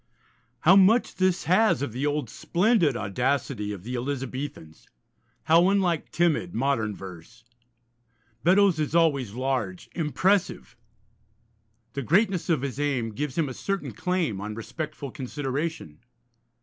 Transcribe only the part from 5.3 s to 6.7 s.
How unlike timid